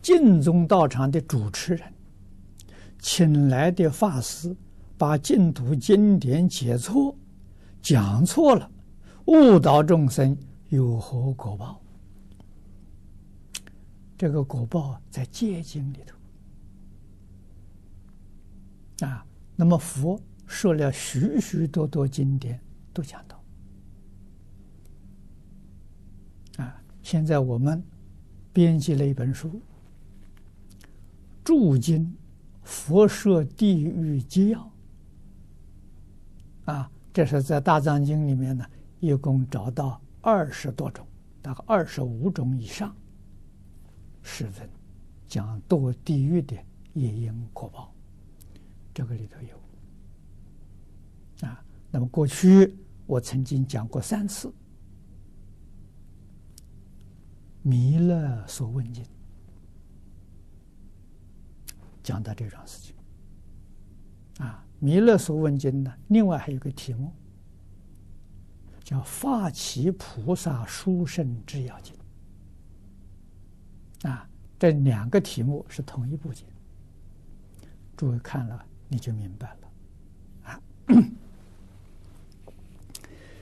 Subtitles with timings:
[0.00, 1.92] 净宗道场的主持人，
[2.98, 4.56] 请来的法师
[4.96, 7.14] 把净土经典解错，
[7.82, 8.70] 讲错了，
[9.26, 10.36] 误导众生，
[10.68, 11.80] 有何果报？
[14.16, 16.16] 这个果报在戒经里头
[19.06, 19.24] 啊。
[19.54, 22.60] 那么佛说了许许多多经典，
[22.92, 23.42] 都讲到。
[26.64, 27.82] 啊，现在我们
[28.52, 29.48] 编辑了一本书，
[31.48, 32.14] 《注经
[32.62, 34.70] 佛说地狱机要》。
[36.70, 38.66] 啊，这是在大藏经里面呢，
[39.00, 41.06] 一共找到二十多种，
[41.40, 42.94] 大概二十五种以上，
[44.22, 44.68] 是人
[45.26, 46.54] 讲堕地狱的
[46.92, 47.94] 业因果报，
[48.92, 51.48] 这个里头有。
[51.48, 52.76] 啊，那么过去
[53.06, 54.52] 我曾经讲过三次。
[57.62, 59.02] 弥勒所问经，
[62.08, 62.96] 讲到这桩事情，
[64.38, 67.12] 啊，弥勒所问经呢，另外还有个题目，
[68.82, 71.94] 叫《发起菩萨殊胜之要经》，
[74.08, 74.26] 啊，
[74.58, 76.46] 这两个题目是同一部经，
[77.94, 79.67] 诸位看了你就明白了。